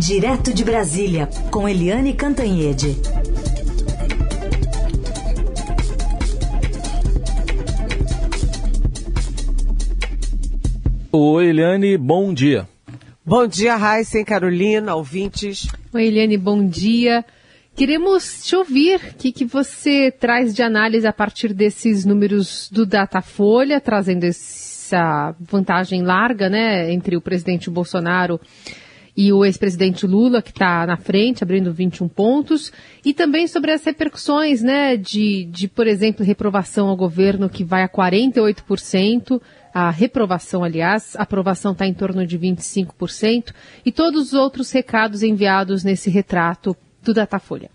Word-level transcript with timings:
Direto 0.00 0.54
de 0.54 0.64
Brasília, 0.64 1.28
com 1.50 1.68
Eliane 1.68 2.14
Cantanhede. 2.14 2.96
Oi, 11.12 11.46
Eliane, 11.48 11.98
bom 11.98 12.32
dia. 12.32 12.66
Bom 13.22 13.46
dia, 13.46 13.76
Raíssa 13.76 14.18
e 14.18 14.24
Carolina, 14.24 14.96
ouvintes. 14.96 15.68
Oi, 15.92 16.06
Eliane, 16.06 16.38
bom 16.38 16.66
dia. 16.66 17.22
Queremos 17.76 18.42
te 18.42 18.56
ouvir. 18.56 18.96
O 18.96 19.14
que, 19.18 19.30
que 19.30 19.44
você 19.44 20.10
traz 20.10 20.54
de 20.54 20.62
análise 20.62 21.06
a 21.06 21.12
partir 21.12 21.52
desses 21.52 22.06
números 22.06 22.70
do 22.72 22.86
Datafolha, 22.86 23.78
trazendo 23.82 24.24
essa 24.24 25.36
vantagem 25.38 26.02
larga, 26.02 26.48
né, 26.48 26.90
entre 26.90 27.18
o 27.18 27.20
presidente 27.20 27.68
Bolsonaro 27.68 28.40
e 29.16 29.32
o 29.32 29.44
ex-presidente 29.44 30.06
Lula, 30.06 30.40
que 30.40 30.50
está 30.50 30.86
na 30.86 30.96
frente, 30.96 31.42
abrindo 31.42 31.72
21 31.72 32.08
pontos, 32.08 32.72
e 33.04 33.12
também 33.12 33.46
sobre 33.46 33.72
as 33.72 33.84
repercussões, 33.84 34.62
né, 34.62 34.96
de, 34.96 35.44
de, 35.46 35.68
por 35.68 35.86
exemplo, 35.86 36.24
reprovação 36.24 36.88
ao 36.88 36.96
governo, 36.96 37.48
que 37.48 37.64
vai 37.64 37.82
a 37.82 37.88
48%, 37.88 39.40
a 39.72 39.90
reprovação, 39.90 40.64
aliás, 40.64 41.14
a 41.16 41.22
aprovação 41.22 41.72
está 41.72 41.86
em 41.86 41.94
torno 41.94 42.26
de 42.26 42.38
25%, 42.38 43.52
e 43.84 43.92
todos 43.92 44.28
os 44.28 44.32
outros 44.34 44.70
recados 44.70 45.22
enviados 45.22 45.84
nesse 45.84 46.10
retrato 46.10 46.76
do 47.02 47.14
Datafolha. 47.14 47.70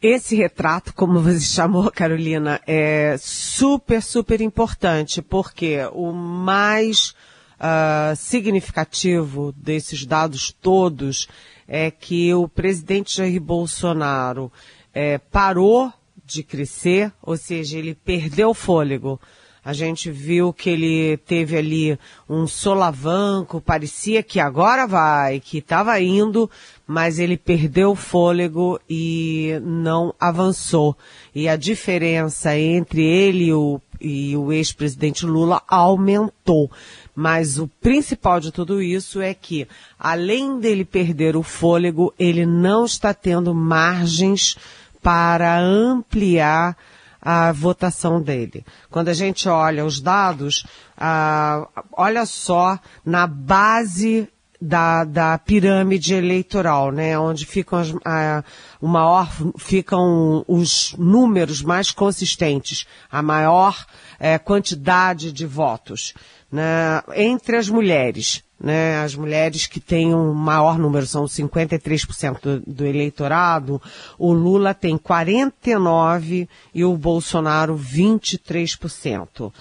Esse 0.00 0.36
retrato, 0.36 0.94
como 0.94 1.20
você 1.20 1.40
chamou, 1.54 1.90
Carolina, 1.90 2.60
é 2.66 3.16
super, 3.18 4.02
super 4.02 4.40
importante, 4.40 5.22
porque 5.22 5.80
o 5.92 6.12
mais 6.12 7.14
uh, 7.60 8.14
significativo 8.16 9.52
desses 9.56 10.04
dados 10.04 10.50
todos 10.50 11.28
é 11.66 11.90
que 11.90 12.32
o 12.34 12.48
presidente 12.48 13.16
Jair 13.16 13.40
Bolsonaro 13.40 14.52
é, 14.94 15.18
parou 15.18 15.92
de 16.24 16.42
crescer, 16.42 17.12
ou 17.22 17.36
seja, 17.36 17.78
ele 17.78 17.94
perdeu 17.94 18.50
o 18.50 18.54
fôlego. 18.54 19.20
A 19.64 19.72
gente 19.72 20.12
viu 20.12 20.52
que 20.52 20.70
ele 20.70 21.16
teve 21.16 21.56
ali 21.56 21.98
um 22.28 22.46
solavanco, 22.46 23.60
parecia 23.60 24.22
que 24.22 24.38
agora 24.38 24.86
vai, 24.86 25.40
que 25.40 25.58
estava 25.58 26.00
indo, 26.00 26.48
mas 26.86 27.18
ele 27.18 27.36
perdeu 27.36 27.90
o 27.90 27.96
fôlego 27.96 28.78
e 28.88 29.58
não 29.64 30.14
avançou. 30.20 30.96
E 31.34 31.48
a 31.48 31.56
diferença 31.56 32.56
entre 32.56 33.02
ele 33.02 33.46
e 33.46 33.52
o, 33.52 33.80
e 34.00 34.36
o 34.36 34.52
ex-presidente 34.52 35.24
Lula 35.24 35.62
aumentou. 35.68 36.70
Mas 37.14 37.58
o 37.58 37.68
principal 37.80 38.40
de 38.40 38.52
tudo 38.52 38.82
isso 38.82 39.20
é 39.20 39.32
que, 39.32 39.66
além 39.98 40.60
dele 40.60 40.84
perder 40.84 41.36
o 41.36 41.42
fôlego, 41.42 42.12
ele 42.18 42.44
não 42.44 42.84
está 42.84 43.14
tendo 43.14 43.54
margens 43.54 44.56
para 45.02 45.58
ampliar 45.58 46.76
a 47.20 47.50
votação 47.50 48.20
dele. 48.22 48.64
Quando 48.90 49.08
a 49.08 49.12
gente 49.12 49.48
olha 49.48 49.84
os 49.84 50.00
dados, 50.00 50.64
ah, 50.96 51.66
olha 51.92 52.24
só 52.24 52.78
na 53.04 53.26
base 53.26 54.28
da, 54.60 55.04
da 55.04 55.38
pirâmide 55.38 56.14
eleitoral, 56.14 56.90
né, 56.90 57.18
onde 57.18 57.44
ficam 57.44 57.78
as, 57.78 57.94
a, 58.04 58.44
o 58.80 58.88
maior, 58.88 59.30
ficam 59.58 60.44
os 60.48 60.94
números 60.98 61.62
mais 61.62 61.90
consistentes, 61.90 62.86
a 63.10 63.22
maior 63.22 63.86
é, 64.18 64.38
quantidade 64.38 65.32
de 65.32 65.46
votos, 65.46 66.14
né, 66.50 67.02
entre 67.14 67.56
as 67.56 67.68
mulheres 67.68 68.44
né, 68.58 69.02
as 69.02 69.14
mulheres 69.14 69.66
que 69.66 69.78
têm 69.78 70.14
um 70.14 70.32
maior 70.32 70.78
número, 70.78 71.06
são 71.06 71.24
53% 71.24 72.40
do, 72.40 72.60
do 72.60 72.86
eleitorado, 72.86 73.80
o 74.18 74.32
Lula 74.32 74.72
tem 74.72 74.96
49% 74.96 76.48
e 76.74 76.84
o 76.84 76.96
Bolsonaro 76.96 77.78
23%. 77.78 79.52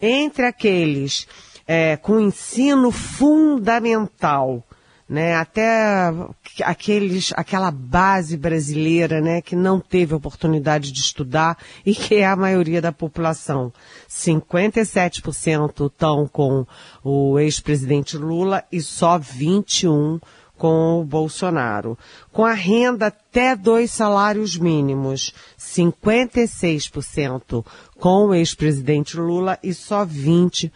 Entre 0.00 0.44
aqueles 0.44 1.26
é, 1.66 1.96
com 1.96 2.20
ensino 2.20 2.90
fundamental, 2.90 4.62
né, 5.08 5.34
até 5.34 6.10
aqueles, 6.64 7.32
aquela 7.36 7.70
base 7.70 8.36
brasileira, 8.36 9.20
né, 9.20 9.42
que 9.42 9.54
não 9.54 9.78
teve 9.78 10.14
oportunidade 10.14 10.90
de 10.90 11.00
estudar 11.00 11.58
e 11.84 11.94
que 11.94 12.16
é 12.16 12.26
a 12.26 12.36
maioria 12.36 12.80
da 12.80 12.92
população. 12.92 13.72
57% 14.08 15.86
estão 15.86 16.26
com 16.26 16.66
o 17.04 17.38
ex-presidente 17.38 18.16
Lula 18.16 18.64
e 18.72 18.80
só 18.80 19.18
21 19.18 20.18
com 20.62 21.00
o 21.00 21.04
Bolsonaro. 21.04 21.98
Com 22.30 22.46
a 22.46 22.54
renda 22.54 23.08
até 23.08 23.56
dois 23.56 23.90
salários 23.90 24.56
mínimos, 24.56 25.34
56% 25.58 27.66
com 27.98 28.28
o 28.28 28.34
ex-presidente 28.34 29.16
Lula 29.16 29.58
e 29.60 29.74
só 29.74 30.04
20 30.04 30.72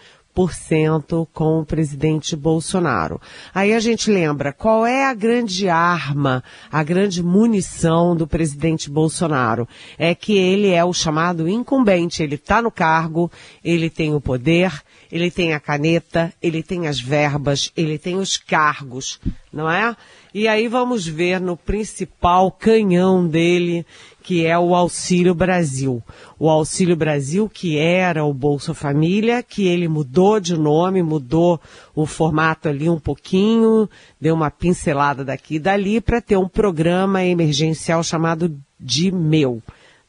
com 1.32 1.60
o 1.60 1.64
presidente 1.64 2.36
Bolsonaro. 2.36 3.20
Aí 3.54 3.72
a 3.72 3.80
gente 3.80 4.10
lembra 4.10 4.52
qual 4.52 4.84
é 4.84 5.06
a 5.06 5.14
grande 5.14 5.68
arma, 5.68 6.44
a 6.70 6.82
grande 6.82 7.22
munição 7.22 8.14
do 8.14 8.26
presidente 8.26 8.90
Bolsonaro. 8.90 9.66
É 9.96 10.14
que 10.14 10.36
ele 10.36 10.70
é 10.70 10.84
o 10.84 10.92
chamado 10.92 11.48
incumbente, 11.48 12.22
ele 12.22 12.34
está 12.34 12.60
no 12.60 12.70
cargo, 12.70 13.30
ele 13.64 13.88
tem 13.88 14.14
o 14.14 14.20
poder, 14.20 14.82
ele 15.10 15.30
tem 15.30 15.54
a 15.54 15.60
caneta, 15.60 16.32
ele 16.42 16.62
tem 16.62 16.86
as 16.86 17.00
verbas, 17.00 17.72
ele 17.76 17.98
tem 17.98 18.16
os 18.16 18.36
cargos, 18.36 19.18
não 19.52 19.70
é? 19.70 19.96
E 20.34 20.46
aí 20.46 20.68
vamos 20.68 21.06
ver 21.06 21.40
no 21.40 21.56
principal 21.56 22.50
canhão 22.50 23.26
dele, 23.26 23.86
que 24.26 24.44
é 24.44 24.58
o 24.58 24.74
Auxílio 24.74 25.34
Brasil. 25.36 26.02
O 26.36 26.50
Auxílio 26.50 26.96
Brasil, 26.96 27.48
que 27.48 27.78
era 27.78 28.24
o 28.24 28.34
Bolsa 28.34 28.74
Família, 28.74 29.40
que 29.40 29.68
ele 29.68 29.86
mudou 29.86 30.40
de 30.40 30.58
nome, 30.58 31.00
mudou 31.00 31.60
o 31.94 32.06
formato 32.06 32.68
ali 32.68 32.90
um 32.90 32.98
pouquinho, 32.98 33.88
deu 34.20 34.34
uma 34.34 34.50
pincelada 34.50 35.24
daqui 35.24 35.54
e 35.54 35.60
dali 35.60 36.00
para 36.00 36.20
ter 36.20 36.36
um 36.36 36.48
programa 36.48 37.22
emergencial 37.22 38.02
chamado 38.02 38.52
de 38.80 39.12
Meu. 39.12 39.62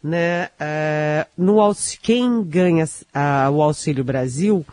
Né? 0.04 0.46
Uh, 0.46 1.28
no, 1.38 1.60
quem 2.02 2.44
ganha 2.44 2.86
uh, 2.86 3.52
o 3.52 3.62
Auxílio 3.62 4.04
Brasil, 4.04 4.66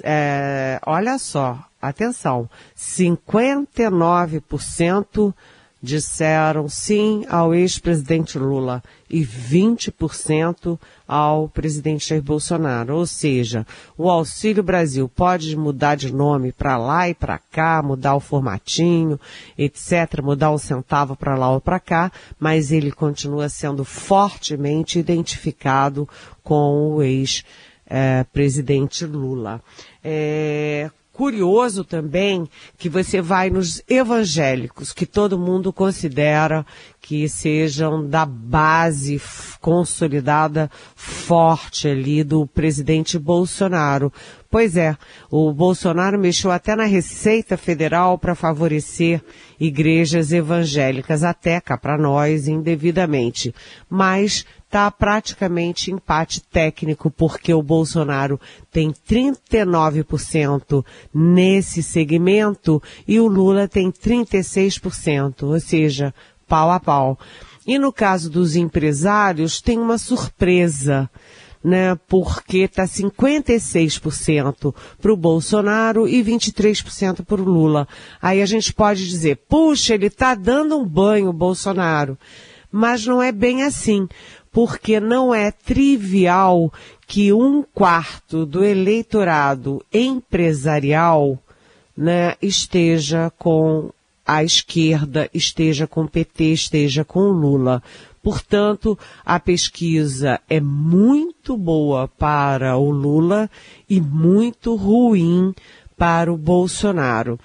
uh, 0.00 0.78
olha 0.84 1.16
só, 1.16 1.58
atenção, 1.80 2.46
59% 2.76 5.32
disseram 5.82 6.68
sim 6.68 7.26
ao 7.28 7.52
ex-presidente 7.52 8.38
Lula 8.38 8.80
e 9.10 9.26
20% 9.26 10.78
ao 11.08 11.48
presidente 11.48 12.08
Jair 12.08 12.22
Bolsonaro. 12.22 12.96
Ou 12.96 13.06
seja, 13.06 13.66
o 13.98 14.08
Auxílio 14.08 14.62
Brasil 14.62 15.08
pode 15.08 15.56
mudar 15.56 15.96
de 15.96 16.14
nome 16.14 16.52
para 16.52 16.78
lá 16.78 17.08
e 17.08 17.14
para 17.14 17.38
cá, 17.38 17.82
mudar 17.82 18.14
o 18.14 18.20
formatinho, 18.20 19.18
etc., 19.58 20.22
mudar 20.22 20.52
um 20.52 20.58
centavo 20.58 21.16
para 21.16 21.34
lá 21.34 21.50
ou 21.50 21.60
para 21.60 21.80
cá, 21.80 22.12
mas 22.38 22.70
ele 22.70 22.92
continua 22.92 23.48
sendo 23.48 23.84
fortemente 23.84 25.00
identificado 25.00 26.08
com 26.44 26.94
o 26.94 27.02
ex-presidente 27.02 29.04
Lula. 29.04 29.60
É, 30.04 30.88
curioso 31.12 31.84
também 31.84 32.48
que 32.78 32.88
você 32.88 33.20
vai 33.20 33.50
nos 33.50 33.82
evangélicos, 33.88 34.92
que 34.92 35.04
todo 35.04 35.38
mundo 35.38 35.72
considera 35.72 36.64
que 37.00 37.28
sejam 37.28 38.08
da 38.08 38.24
base 38.24 39.20
consolidada 39.60 40.70
forte 40.94 41.88
ali 41.88 42.24
do 42.24 42.46
presidente 42.46 43.18
Bolsonaro. 43.18 44.12
Pois 44.50 44.76
é, 44.76 44.96
o 45.30 45.52
Bolsonaro 45.52 46.18
mexeu 46.18 46.50
até 46.50 46.76
na 46.76 46.84
Receita 46.84 47.56
Federal 47.56 48.18
para 48.18 48.34
favorecer 48.34 49.22
igrejas 49.58 50.32
evangélicas, 50.32 51.24
até 51.24 51.60
cá 51.60 51.76
para 51.76 51.98
nós 51.98 52.48
indevidamente. 52.48 53.54
Mas 53.88 54.44
está 54.72 54.90
praticamente 54.90 55.90
empate 55.90 56.40
técnico, 56.40 57.10
porque 57.10 57.52
o 57.52 57.62
Bolsonaro 57.62 58.40
tem 58.70 58.90
39% 58.90 60.82
nesse 61.12 61.82
segmento 61.82 62.82
e 63.06 63.20
o 63.20 63.26
Lula 63.26 63.68
tem 63.68 63.92
36%, 63.92 65.42
ou 65.42 65.60
seja, 65.60 66.14
pau 66.48 66.70
a 66.70 66.80
pau. 66.80 67.18
E 67.66 67.78
no 67.78 67.92
caso 67.92 68.30
dos 68.30 68.56
empresários, 68.56 69.60
tem 69.60 69.78
uma 69.78 69.98
surpresa. 69.98 71.08
Né, 71.64 71.94
porque 72.08 72.58
está 72.58 72.82
56% 72.82 74.74
para 75.00 75.12
o 75.12 75.16
Bolsonaro 75.16 76.08
e 76.08 76.20
23% 76.20 77.24
para 77.24 77.40
o 77.40 77.44
Lula. 77.44 77.86
Aí 78.20 78.42
a 78.42 78.46
gente 78.46 78.72
pode 78.72 79.08
dizer, 79.08 79.36
puxa, 79.48 79.94
ele 79.94 80.08
está 80.08 80.34
dando 80.34 80.76
um 80.76 80.84
banho, 80.84 81.32
Bolsonaro. 81.32 82.18
Mas 82.68 83.06
não 83.06 83.22
é 83.22 83.30
bem 83.30 83.62
assim, 83.62 84.08
porque 84.52 85.00
não 85.00 85.34
é 85.34 85.50
trivial 85.50 86.70
que 87.06 87.32
um 87.32 87.62
quarto 87.62 88.44
do 88.44 88.62
eleitorado 88.62 89.84
empresarial 89.92 91.38
né, 91.96 92.34
esteja 92.40 93.32
com 93.38 93.90
a 94.26 94.44
esquerda 94.44 95.28
esteja 95.34 95.86
com 95.86 96.04
o 96.04 96.08
PT, 96.08 96.44
esteja 96.52 97.04
com 97.04 97.20
o 97.20 97.32
Lula. 97.32 97.82
Portanto, 98.22 98.96
a 99.24 99.40
pesquisa 99.40 100.40
é 100.48 100.60
muito 100.60 101.56
boa 101.56 102.06
para 102.06 102.76
o 102.76 102.90
Lula 102.90 103.50
e 103.90 104.00
muito 104.00 104.76
ruim 104.76 105.52
para 105.96 106.32
o 106.32 106.36
Bolsonaro. 106.36 107.38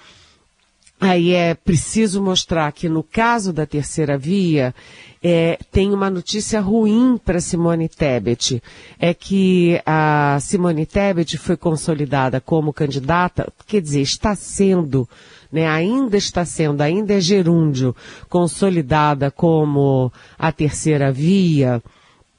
Aí 1.00 1.32
é 1.32 1.54
preciso 1.54 2.20
mostrar 2.20 2.72
que 2.72 2.88
no 2.88 3.04
caso 3.04 3.52
da 3.52 3.64
terceira 3.64 4.18
via, 4.18 4.74
é, 5.22 5.58
tem 5.70 5.92
uma 5.92 6.10
notícia 6.10 6.60
ruim 6.60 7.16
para 7.24 7.40
Simone 7.40 7.88
Tebet. 7.88 8.60
É 8.98 9.14
que 9.14 9.80
a 9.86 10.38
Simone 10.40 10.86
Tebet 10.86 11.38
foi 11.38 11.56
consolidada 11.56 12.40
como 12.40 12.72
candidata, 12.72 13.52
quer 13.66 13.80
dizer, 13.80 14.00
está 14.00 14.34
sendo, 14.34 15.08
né, 15.52 15.68
ainda 15.68 16.16
está 16.16 16.44
sendo, 16.44 16.80
ainda 16.80 17.14
é 17.14 17.20
gerúndio, 17.20 17.94
consolidada 18.28 19.30
como 19.30 20.12
a 20.36 20.50
terceira 20.50 21.12
via, 21.12 21.80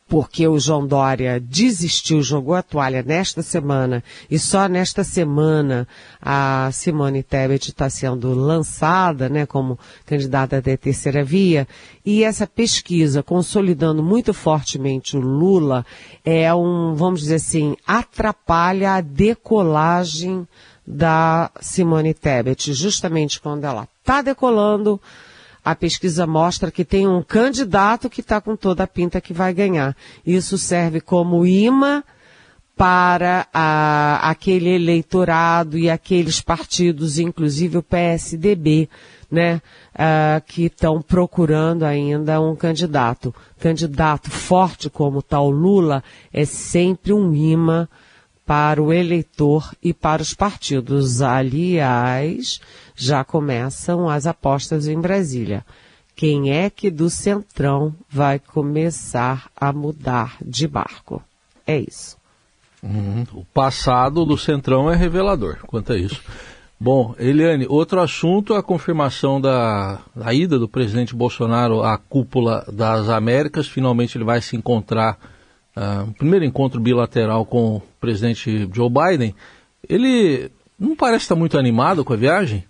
porque 0.09 0.47
o 0.47 0.59
João 0.59 0.87
Dória 0.87 1.39
desistiu, 1.39 2.23
jogou 2.23 2.55
a 2.55 2.63
toalha 2.63 3.03
nesta 3.03 3.43
semana 3.43 4.03
e 4.29 4.39
só 4.39 4.67
nesta 4.67 5.03
semana 5.03 5.87
a 6.19 6.67
Simone 6.73 7.21
Tebet 7.21 7.69
está 7.69 7.87
sendo 7.91 8.33
lançada, 8.33 9.29
né, 9.29 9.45
como 9.45 9.77
candidata 10.07 10.59
da 10.59 10.75
terceira 10.75 11.23
via. 11.23 11.67
E 12.03 12.23
essa 12.23 12.47
pesquisa 12.47 13.21
consolidando 13.21 14.01
muito 14.01 14.33
fortemente 14.33 15.15
o 15.15 15.19
Lula 15.19 15.85
é 16.25 16.51
um, 16.55 16.95
vamos 16.95 17.21
dizer 17.21 17.35
assim, 17.35 17.77
atrapalha 17.85 18.93
a 18.93 19.01
decolagem 19.01 20.47
da 20.87 21.51
Simone 21.61 22.15
Tebet, 22.15 22.73
justamente 22.73 23.39
quando 23.39 23.63
ela 23.63 23.87
está 24.01 24.23
decolando, 24.23 24.99
a 25.71 25.75
pesquisa 25.75 26.25
mostra 26.25 26.71
que 26.71 26.83
tem 26.83 27.07
um 27.07 27.21
candidato 27.21 28.09
que 28.09 28.21
está 28.21 28.41
com 28.41 28.55
toda 28.55 28.83
a 28.83 28.87
pinta 28.87 29.21
que 29.21 29.33
vai 29.33 29.53
ganhar. 29.53 29.95
Isso 30.25 30.57
serve 30.57 30.99
como 30.99 31.45
imã 31.45 32.03
para 32.75 33.45
a, 33.53 34.29
aquele 34.29 34.69
eleitorado 34.69 35.77
e 35.77 35.89
aqueles 35.89 36.41
partidos, 36.41 37.19
inclusive 37.19 37.77
o 37.77 37.83
PSDB, 37.83 38.89
né, 39.29 39.61
uh, 39.93 40.41
que 40.47 40.65
estão 40.65 41.01
procurando 41.01 41.83
ainda 41.83 42.41
um 42.41 42.55
candidato. 42.55 43.35
Candidato 43.59 44.31
forte 44.31 44.89
como 44.89 45.21
tal 45.21 45.51
Lula 45.51 46.03
é 46.33 46.45
sempre 46.45 47.13
um 47.13 47.35
imã 47.35 47.87
para 48.49 48.81
o 48.81 48.91
eleitor 48.91 49.75
e 49.79 49.93
para 49.93 50.23
os 50.23 50.33
partidos. 50.33 51.21
Aliás, 51.21 52.59
já 52.95 53.23
começam 53.23 54.09
as 54.09 54.25
apostas 54.25 54.87
em 54.87 54.99
Brasília. 54.99 55.63
Quem 56.15 56.51
é 56.51 56.67
que 56.67 56.89
do 56.89 57.11
Centrão 57.11 57.93
vai 58.09 58.39
começar 58.39 59.51
a 59.55 59.71
mudar 59.71 60.35
de 60.43 60.67
barco? 60.67 61.21
É 61.67 61.77
isso. 61.77 62.17
Uhum. 62.81 63.23
O 63.35 63.45
passado 63.53 64.25
do 64.25 64.35
Centrão 64.35 64.89
é 64.89 64.95
revelador 64.95 65.57
quanto 65.67 65.93
a 65.93 65.95
isso. 65.95 66.19
Bom, 66.79 67.13
Eliane, 67.19 67.67
outro 67.69 68.01
assunto 68.01 68.55
é 68.55 68.57
a 68.57 68.63
confirmação 68.63 69.39
da, 69.39 69.99
da 70.15 70.33
ida 70.33 70.57
do 70.57 70.67
presidente 70.67 71.15
Bolsonaro 71.15 71.83
à 71.83 71.99
cúpula 71.99 72.65
das 72.73 73.09
Américas. 73.09 73.67
Finalmente 73.67 74.17
ele 74.17 74.25
vai 74.25 74.41
se 74.41 74.55
encontrar 74.57 75.19
uh, 75.79 76.11
primeiro 76.13 76.43
encontro 76.43 76.79
bilateral 76.79 77.45
com 77.45 77.77
o 77.77 77.81
presidente 77.99 78.69
Joe 78.73 78.89
Biden, 78.89 79.33
ele 79.87 80.51
não 80.77 80.95
parece 80.95 81.23
estar 81.23 81.35
muito 81.35 81.57
animado 81.57 82.03
com 82.03 82.13
a 82.13 82.17
viagem? 82.17 82.65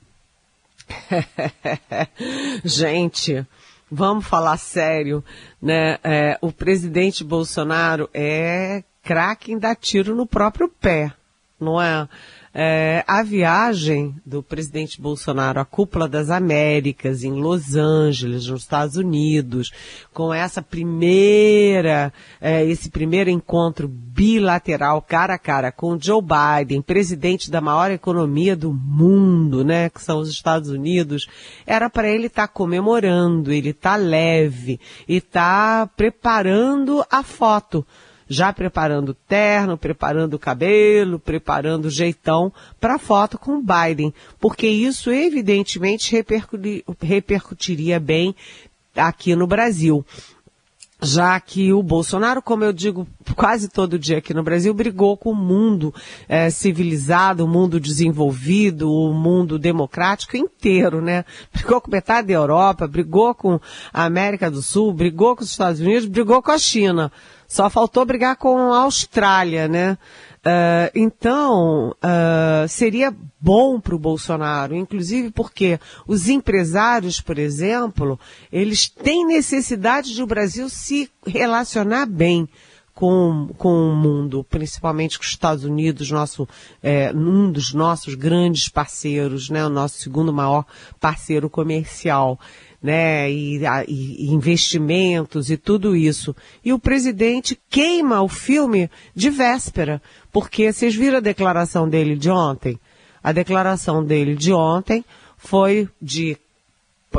Gente, 2.64 3.46
vamos 3.92 4.26
falar 4.26 4.58
sério, 4.58 5.24
né? 5.62 5.98
É, 6.04 6.38
o 6.42 6.52
presidente 6.52 7.24
Bolsonaro 7.24 8.10
é 8.14 8.84
craque 9.04 9.52
em 9.52 9.58
dar 9.58 9.76
tiro 9.76 10.16
no 10.16 10.26
próprio 10.26 10.70
pé, 10.70 11.12
não 11.60 11.82
é? 11.82 12.08
é, 12.54 13.04
a 13.08 13.22
viagem 13.22 14.16
do 14.26 14.42
presidente 14.42 15.00
Bolsonaro 15.00 15.60
à 15.60 15.66
Cúpula 15.66 16.08
das 16.08 16.30
Américas, 16.30 17.24
em 17.24 17.34
Los 17.34 17.76
Angeles, 17.76 18.48
nos 18.48 18.62
Estados 18.62 18.96
Unidos, 18.96 19.72
com 20.14 20.34
essa 20.34 20.62
primeira, 20.62 22.12
é, 22.42 22.66
esse 22.66 22.90
primeiro 22.90 23.30
encontro 23.30 23.88
bilateral, 23.88 25.02
cara 25.02 25.36
a 25.36 25.40
cara, 25.40 25.72
com 25.72 26.00
Joe 26.00 26.22
Biden, 26.22 26.82
presidente 26.82 27.52
da 27.52 27.62
maior 27.62 27.92
economia 27.92 28.56
do 28.56 28.74
mundo, 28.74 29.64
né, 29.64 29.90
que 29.90 30.02
são 30.02 30.20
os 30.20 30.30
Estados 30.30 30.70
Unidos, 30.70 31.28
era 31.66 31.90
para 31.90 32.10
ele 32.10 32.28
estar 32.28 32.48
tá 32.48 32.54
comemorando, 32.54 33.52
ele 33.52 33.74
tá 33.74 33.96
leve 33.96 34.80
e 35.08 35.22
tá 35.22 35.88
preparando 35.96 37.06
a 37.10 37.22
foto 37.22 37.86
já 38.30 38.54
preparando 38.54 39.14
terno, 39.28 39.78
preparando 39.78 40.36
o 40.36 40.40
cabelo, 40.40 41.20
preparando 41.20 41.86
o 41.86 41.90
jeitão 41.90 42.54
para 42.80 43.00
foto 43.00 43.38
com 43.38 43.58
o 43.58 43.64
Biden, 43.64 44.14
porque 44.40 44.68
isso 44.68 45.12
evidentemente 45.12 46.16
repercutiria 47.02 48.00
bem 48.00 48.36
aqui 48.96 49.36
no 49.36 49.48
Brasil 49.48 50.06
já 51.02 51.40
que 51.40 51.72
o 51.72 51.82
Bolsonaro, 51.82 52.42
como 52.42 52.64
eu 52.64 52.74
digo 52.74 53.08
quase 53.36 53.70
todo 53.70 53.98
dia 53.98 54.18
aqui 54.18 54.34
no 54.34 54.44
Brasil, 54.44 54.74
brigou 54.74 55.16
com 55.16 55.32
o 55.32 55.36
mundo 55.36 55.94
é, 56.28 56.50
civilizado, 56.50 57.46
o 57.46 57.48
mundo 57.48 57.80
desenvolvido, 57.80 58.92
o 58.92 59.14
mundo 59.14 59.58
democrático 59.58 60.36
inteiro, 60.36 61.02
né? 61.02 61.24
Brigou 61.54 61.80
com 61.80 61.92
metade 61.92 62.28
da 62.28 62.34
Europa, 62.34 62.88
brigou 62.88 63.34
com 63.34 63.60
a 63.94 64.04
América 64.04 64.52
do 64.52 64.62
Sul, 64.62 64.94
brigou 64.94 65.36
com 65.36 65.44
os 65.44 65.52
Estados 65.52 65.80
Unidos, 65.80 66.06
brigou 66.06 66.42
com 66.42 66.52
a 66.52 66.58
China. 66.58 67.12
Só 67.50 67.68
faltou 67.68 68.06
brigar 68.06 68.38
com 68.38 68.72
a 68.72 68.84
Austrália, 68.84 69.68
né? 69.68 69.98
Uh, 70.40 70.90
então, 70.94 71.90
uh, 71.90 72.68
seria 72.70 73.14
bom 73.42 73.80
para 73.80 73.96
o 73.96 74.00
Bolsonaro, 74.00 74.76
inclusive 74.76 75.32
porque 75.32 75.80
os 76.08 76.30
empresários, 76.30 77.20
por 77.20 77.40
exemplo, 77.40 78.18
eles 78.52 78.88
têm 78.88 79.26
necessidade 79.26 80.14
de 80.14 80.22
o 80.22 80.28
Brasil 80.28 80.70
se 80.70 81.10
relacionar 81.26 82.06
bem 82.06 82.48
com, 83.00 83.48
com 83.58 83.94
o 83.94 83.96
mundo, 83.96 84.46
principalmente 84.50 85.18
com 85.18 85.24
os 85.24 85.30
Estados 85.30 85.64
Unidos, 85.64 86.12
nosso, 86.12 86.46
é, 86.84 87.14
um 87.14 87.50
dos 87.50 87.74
nossos 87.74 88.14
grandes 88.14 88.68
parceiros, 88.68 89.50
né, 89.50 89.66
o 89.66 89.70
nosso 89.70 90.00
segundo 90.00 90.34
maior 90.34 90.66
parceiro 91.00 91.50
comercial 91.50 92.38
né, 92.84 93.32
e, 93.32 93.62
e, 93.88 94.34
investimentos 94.34 95.50
e 95.50 95.56
tudo 95.56 95.96
isso. 95.96 96.36
E 96.62 96.74
o 96.74 96.80
presidente 96.80 97.58
queima 97.70 98.22
o 98.22 98.28
filme 98.28 98.92
de 99.16 99.30
véspera, 99.30 100.02
porque 100.30 100.70
vocês 100.70 100.94
viram 100.94 101.20
a 101.20 101.22
declaração 101.22 101.88
dele 101.88 102.18
de 102.18 102.30
ontem? 102.30 102.78
A 103.24 103.32
declaração 103.32 104.04
dele 104.04 104.36
de 104.36 104.52
ontem 104.52 105.06
foi 105.38 105.88
de 106.02 106.38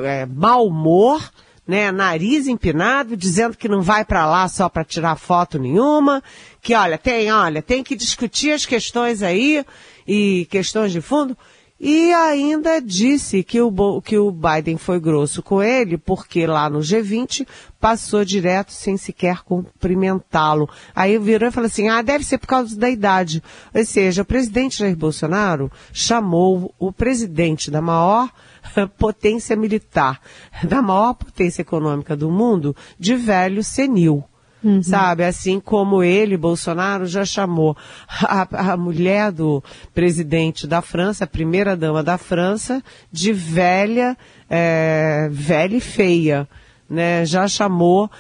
é, 0.03 0.27
mau 0.27 0.67
humor, 0.67 1.27
né, 1.67 1.93
nariz 1.93 2.47
empinado, 2.47 3.17
dizendo 3.17 3.57
que 3.57 3.69
não 3.69 3.83
vai 3.83 4.05
para 4.05 4.27
lá 4.27 4.49
só 4.49 4.69
para 4.69 4.85
tirar 4.85 5.17
foto 5.17 5.59
nenhuma, 5.59 6.23
que 6.61 6.75
olha, 6.75 6.99
tem, 6.99 7.31
olha, 7.31 7.63
tem 7.63 7.83
que 7.83 7.95
discutir 7.95 8.53
as 8.53 8.67
questões 8.67 9.23
aí 9.23 9.65
e 10.07 10.47
questões 10.51 10.93
de 10.93 11.01
fundo. 11.01 11.37
E 11.83 12.13
ainda 12.13 12.79
disse 12.79 13.43
que 13.43 13.59
o, 13.59 14.03
que 14.03 14.19
o 14.19 14.31
Biden 14.31 14.77
foi 14.77 15.01
grosso 15.01 15.43
com 15.43 15.63
ele, 15.63 15.97
porque 15.97 16.47
lá 16.47 16.69
no 16.69 16.81
G20 16.81 17.47
passou 17.81 18.23
direto 18.23 18.71
sem 18.71 18.99
sequer 18.99 19.43
cumprimentá-lo. 19.43 20.69
Aí 20.95 21.19
virou 21.19 21.49
e 21.49 21.53
falou 21.53 21.69
assim, 21.69 21.89
ah, 21.89 22.03
deve 22.03 22.23
ser 22.23 22.37
por 22.37 22.49
causa 22.49 22.77
da 22.79 22.91
idade. 22.91 23.43
Ou 23.75 23.83
seja, 23.83 24.21
o 24.21 24.27
presidente 24.27 24.79
Jair 24.79 24.95
Bolsonaro 24.95 25.73
chamou 25.91 26.75
o 26.79 26.93
presidente 26.93 27.71
da 27.71 27.81
maior 27.81 28.29
potência 28.99 29.57
militar, 29.57 30.21
da 30.63 30.83
maior 30.83 31.15
potência 31.15 31.63
econômica 31.63 32.15
do 32.15 32.31
mundo, 32.31 32.77
de 32.99 33.17
velho 33.17 33.65
senil. 33.65 34.23
Uhum. 34.63 34.83
Sabe, 34.83 35.25
assim 35.25 35.59
como 35.59 36.03
ele, 36.03 36.37
Bolsonaro, 36.37 37.07
já 37.07 37.25
chamou 37.25 37.77
a, 38.23 38.73
a 38.73 38.77
mulher 38.77 39.33
do 39.33 39.63
presidente 39.95 40.67
da 40.67 40.83
França, 40.83 41.25
a 41.25 41.27
primeira 41.27 41.77
dama 41.77 42.03
da 42.03 42.19
França, 42.19 42.83
de 43.11 43.33
velha, 43.33 44.17
é, 44.49 45.29
velha 45.31 45.77
e 45.77 45.81
feia. 45.81 46.49
Né, 46.89 47.25
já 47.25 47.47
chamou, 47.47 48.11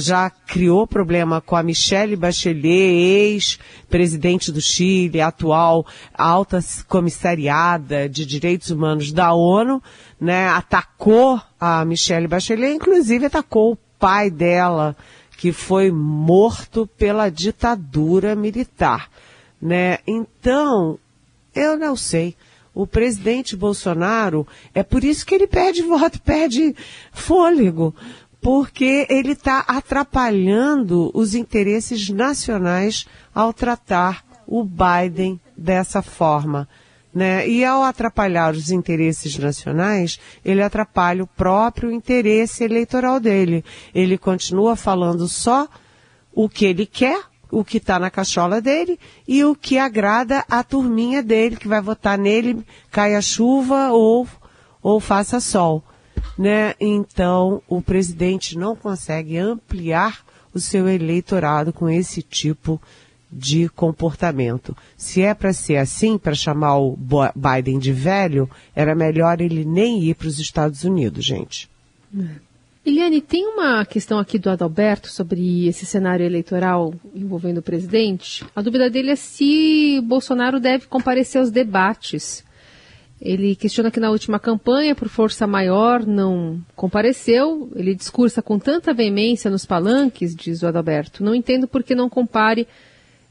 já 0.00 0.30
criou 0.30 0.86
problema 0.86 1.42
com 1.42 1.54
a 1.54 1.62
Michelle 1.62 2.16
Bachelet, 2.16 2.64
ex-presidente 2.66 4.50
do 4.50 4.58
Chile, 4.58 5.20
atual 5.20 5.84
alta 6.14 6.58
comissariada 6.88 8.08
de 8.08 8.24
direitos 8.24 8.70
humanos 8.70 9.12
da 9.12 9.34
ONU, 9.34 9.82
né, 10.18 10.48
atacou 10.48 11.38
a 11.60 11.84
Michelle 11.84 12.26
Bachelet, 12.26 12.74
inclusive 12.74 13.26
atacou 13.26 13.72
o 13.72 13.78
pai 13.98 14.30
dela, 14.30 14.96
que 15.36 15.52
foi 15.52 15.90
morto 15.90 16.86
pela 16.86 17.28
ditadura 17.28 18.34
militar, 18.34 19.10
né? 19.60 19.98
Então, 20.06 20.98
eu 21.54 21.76
não 21.76 21.96
sei. 21.96 22.36
o 22.74 22.86
presidente 22.86 23.56
Bolsonaro, 23.56 24.46
é 24.74 24.82
por 24.82 25.02
isso 25.02 25.24
que 25.24 25.34
ele 25.34 25.46
perde 25.46 25.80
voto, 25.80 26.20
perde 26.20 26.76
fôlego, 27.10 27.94
porque 28.38 29.06
ele 29.08 29.32
está 29.32 29.60
atrapalhando 29.60 31.10
os 31.14 31.34
interesses 31.34 32.10
nacionais 32.10 33.06
ao 33.34 33.54
tratar 33.54 34.22
o 34.46 34.62
Biden 34.62 35.40
dessa 35.56 36.02
forma. 36.02 36.68
Né? 37.16 37.48
E 37.48 37.64
ao 37.64 37.82
atrapalhar 37.82 38.52
os 38.52 38.70
interesses 38.70 39.38
nacionais, 39.38 40.20
ele 40.44 40.62
atrapalha 40.62 41.24
o 41.24 41.26
próprio 41.26 41.90
interesse 41.90 42.62
eleitoral 42.62 43.18
dele. 43.18 43.64
Ele 43.94 44.18
continua 44.18 44.76
falando 44.76 45.26
só 45.26 45.66
o 46.30 46.46
que 46.46 46.66
ele 46.66 46.84
quer, 46.84 47.18
o 47.50 47.64
que 47.64 47.78
está 47.78 47.98
na 47.98 48.10
cachola 48.10 48.60
dele 48.60 49.00
e 49.26 49.42
o 49.42 49.54
que 49.54 49.78
agrada 49.78 50.44
a 50.46 50.62
turminha 50.62 51.22
dele, 51.22 51.56
que 51.56 51.66
vai 51.66 51.80
votar 51.80 52.18
nele, 52.18 52.62
caia 52.90 53.22
chuva 53.22 53.92
ou, 53.92 54.28
ou 54.82 55.00
faça 55.00 55.40
sol. 55.40 55.82
Né? 56.36 56.74
Então, 56.78 57.62
o 57.66 57.80
presidente 57.80 58.58
não 58.58 58.76
consegue 58.76 59.38
ampliar 59.38 60.22
o 60.52 60.60
seu 60.60 60.86
eleitorado 60.86 61.72
com 61.72 61.88
esse 61.88 62.20
tipo 62.20 62.78
de 62.78 63.05
comportamento. 63.74 64.76
Se 64.96 65.22
é 65.22 65.34
para 65.34 65.52
ser 65.52 65.76
assim, 65.76 66.18
para 66.18 66.34
chamar 66.34 66.78
o 66.78 66.96
Biden 67.34 67.78
de 67.78 67.92
velho, 67.92 68.48
era 68.74 68.94
melhor 68.94 69.40
ele 69.40 69.64
nem 69.64 70.02
ir 70.02 70.14
para 70.14 70.28
os 70.28 70.38
Estados 70.38 70.84
Unidos, 70.84 71.24
gente. 71.24 71.68
Eliane, 72.84 73.20
tem 73.20 73.44
uma 73.46 73.84
questão 73.84 74.16
aqui 74.16 74.38
do 74.38 74.48
Adalberto 74.48 75.10
sobre 75.10 75.66
esse 75.66 75.84
cenário 75.84 76.24
eleitoral 76.24 76.94
envolvendo 77.12 77.58
o 77.58 77.62
presidente. 77.62 78.44
A 78.54 78.62
dúvida 78.62 78.88
dele 78.88 79.10
é 79.10 79.16
se 79.16 80.00
Bolsonaro 80.04 80.60
deve 80.60 80.86
comparecer 80.86 81.40
aos 81.40 81.50
debates. 81.50 82.44
Ele 83.20 83.56
questiona 83.56 83.90
que 83.90 83.98
na 83.98 84.10
última 84.10 84.38
campanha, 84.38 84.94
por 84.94 85.08
força 85.08 85.48
maior, 85.48 86.06
não 86.06 86.60
compareceu. 86.76 87.68
Ele 87.74 87.92
discursa 87.92 88.40
com 88.40 88.56
tanta 88.56 88.94
veemência 88.94 89.50
nos 89.50 89.64
palanques, 89.64 90.34
diz 90.36 90.62
o 90.62 90.68
Adalberto. 90.68 91.24
Não 91.24 91.34
entendo 91.34 91.66
por 91.66 91.82
que 91.82 91.94
não 91.94 92.08
compare 92.08 92.68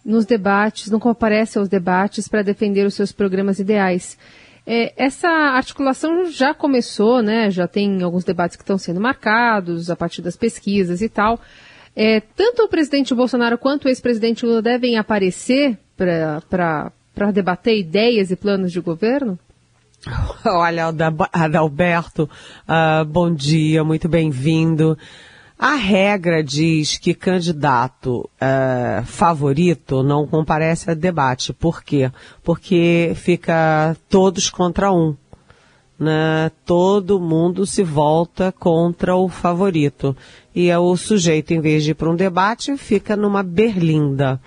nos 0.05 0.25
debates, 0.25 0.91
não 0.91 0.99
comparece 0.99 1.57
aos 1.57 1.67
debates 1.67 2.27
para 2.27 2.43
defender 2.43 2.85
os 2.85 2.93
seus 2.93 3.11
programas 3.11 3.57
ideais. 3.57 4.17
É, 4.67 4.93
essa 4.95 5.27
articulação 5.27 6.25
já 6.25 6.53
começou, 6.53 7.21
né? 7.21 7.49
Já 7.49 7.67
tem 7.67 8.01
alguns 8.03 8.23
debates 8.23 8.55
que 8.55 8.63
estão 8.63 8.77
sendo 8.77 9.01
marcados 9.01 9.89
a 9.89 9.95
partir 9.95 10.21
das 10.21 10.35
pesquisas 10.35 11.01
e 11.01 11.09
tal. 11.09 11.39
É, 11.95 12.19
tanto 12.19 12.63
o 12.63 12.67
presidente 12.67 13.15
Bolsonaro 13.15 13.57
quanto 13.57 13.85
o 13.85 13.89
ex-presidente 13.89 14.45
Lula 14.45 14.61
devem 14.61 14.97
aparecer 14.97 15.77
para 15.95 17.31
debater 17.33 17.77
ideias 17.77 18.31
e 18.31 18.35
planos 18.35 18.71
de 18.71 18.81
governo? 18.81 19.39
Olha, 20.45 20.93
Adalberto, 21.31 22.29
uh, 22.67 23.05
bom 23.05 23.33
dia, 23.33 23.83
muito 23.83 24.09
bem-vindo. 24.09 24.97
A 25.57 25.75
regra 25.75 26.43
diz 26.43 26.97
que 26.97 27.13
candidato 27.13 28.29
é, 28.39 29.01
favorito 29.05 30.03
não 30.03 30.27
comparece 30.27 30.91
a 30.91 30.93
debate. 30.93 31.53
Por 31.53 31.81
quê? 31.81 32.11
Porque 32.43 33.13
fica 33.15 33.95
todos 34.09 34.49
contra 34.49 34.91
um. 34.91 35.15
Né? 35.97 36.51
Todo 36.65 37.21
mundo 37.21 37.65
se 37.65 37.83
volta 37.83 38.51
contra 38.51 39.15
o 39.15 39.29
favorito. 39.29 40.15
E 40.53 40.69
é 40.69 40.77
o 40.77 40.97
sujeito, 40.97 41.53
em 41.53 41.61
vez 41.61 41.85
de 41.85 41.91
ir 41.91 41.95
para 41.95 42.09
um 42.09 42.15
debate, 42.17 42.75
fica 42.75 43.15
numa 43.15 43.41
berlinda. 43.41 44.41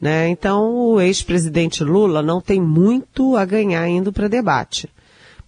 Né? 0.00 0.28
Então, 0.28 0.72
o 0.72 1.00
ex-presidente 1.00 1.82
Lula 1.82 2.22
não 2.22 2.40
tem 2.40 2.60
muito 2.60 3.36
a 3.36 3.44
ganhar 3.44 3.88
indo 3.88 4.12
para 4.12 4.28
debate. 4.28 4.88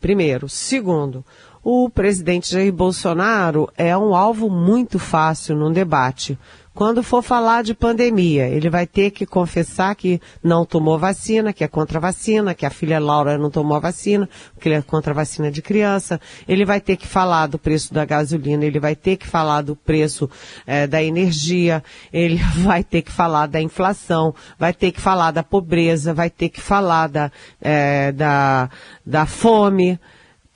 Primeiro. 0.00 0.48
Segundo, 0.48 1.24
o 1.68 1.90
presidente 1.90 2.52
Jair 2.52 2.72
Bolsonaro 2.72 3.68
é 3.76 3.98
um 3.98 4.14
alvo 4.14 4.48
muito 4.48 5.00
fácil 5.00 5.56
num 5.56 5.72
debate. 5.72 6.38
Quando 6.72 7.02
for 7.02 7.22
falar 7.22 7.64
de 7.64 7.74
pandemia, 7.74 8.46
ele 8.46 8.70
vai 8.70 8.86
ter 8.86 9.10
que 9.10 9.26
confessar 9.26 9.96
que 9.96 10.20
não 10.44 10.64
tomou 10.64 10.96
vacina, 10.96 11.52
que 11.52 11.64
é 11.64 11.66
contra 11.66 11.98
vacina, 11.98 12.54
que 12.54 12.64
a 12.64 12.70
filha 12.70 13.00
Laura 13.00 13.36
não 13.36 13.50
tomou 13.50 13.80
vacina, 13.80 14.28
que 14.60 14.68
ele 14.68 14.76
é 14.76 14.82
contra 14.82 15.12
vacina 15.12 15.50
de 15.50 15.60
criança. 15.60 16.20
Ele 16.46 16.64
vai 16.64 16.80
ter 16.80 16.96
que 16.96 17.06
falar 17.08 17.48
do 17.48 17.58
preço 17.58 17.92
da 17.92 18.04
gasolina, 18.04 18.64
ele 18.64 18.78
vai 18.78 18.94
ter 18.94 19.16
que 19.16 19.26
falar 19.26 19.62
do 19.62 19.74
preço 19.74 20.30
é, 20.64 20.86
da 20.86 21.02
energia, 21.02 21.82
ele 22.12 22.36
vai 22.62 22.84
ter 22.84 23.02
que 23.02 23.10
falar 23.10 23.48
da 23.48 23.60
inflação, 23.60 24.32
vai 24.56 24.72
ter 24.72 24.92
que 24.92 25.00
falar 25.00 25.32
da 25.32 25.42
pobreza, 25.42 26.14
vai 26.14 26.30
ter 26.30 26.48
que 26.48 26.60
falar 26.60 27.08
da, 27.08 27.32
é, 27.60 28.12
da, 28.12 28.70
da 29.04 29.26
fome. 29.26 29.98